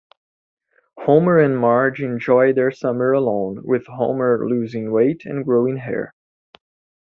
[0.97, 6.11] Homer and Marge enjoy their summer alone, with Homer losing weight and growing hair.